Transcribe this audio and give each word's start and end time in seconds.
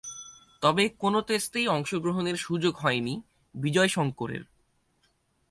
তবে, 0.61 0.89
কোন 0.89 1.21
টেস্টেই 1.21 1.67
অংশগ্রহণের 1.67 2.35
সুযোগ 2.35 2.75
হয়নি 2.75 3.21
বিজয় 3.55 3.87
শঙ্করের। 3.87 4.43